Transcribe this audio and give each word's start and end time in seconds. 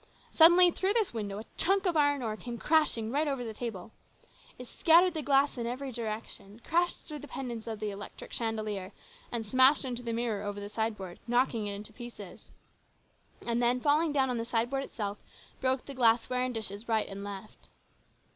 Suddenly 0.31 0.71
through 0.71 0.93
this 0.93 1.13
window 1.13 1.37
a 1.37 1.43
chunk 1.57 1.85
of 1.85 1.95
iron 1.95 2.23
ore 2.23 2.35
came 2.35 2.57
crashing 2.57 3.11
right 3.11 3.27
over 3.27 3.43
the 3.43 3.53
table. 3.53 3.91
It 4.57 4.65
scattered 4.65 5.13
the 5.13 5.21
glass 5.21 5.59
in 5.59 5.67
every 5.67 5.91
direction, 5.91 6.59
crashed 6.63 7.05
through 7.05 7.19
the 7.19 7.27
pendants 7.27 7.67
138 7.67 7.67
HIS 7.67 7.95
BROTHER'S 7.95 8.09
KEEPER. 8.09 8.47
of 8.47 8.55
the 8.57 8.65
electric 8.65 8.73
chandelier, 8.73 8.93
and 9.31 9.45
smashed 9.45 9.85
into 9.85 10.01
the 10.01 10.11
mirror 10.13 10.41
over 10.43 10.59
the 10.59 10.69
sideboard, 10.69 11.19
knocking 11.27 11.67
it 11.67 11.75
into 11.75 11.93
splinters; 11.93 12.49
and 13.45 13.61
then, 13.61 13.79
falling 13.79 14.11
down 14.11 14.31
on 14.31 14.39
the 14.39 14.43
sideboard 14.43 14.81
itself, 14.83 15.19
broke 15.59 15.85
the 15.85 15.93
glass 15.93 16.27
ware 16.31 16.41
and 16.41 16.55
dishes 16.55 16.89
right 16.89 17.07
and 17.07 17.23
left. 17.23 17.69